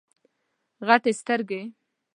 [0.87, 1.61] غټي سترګي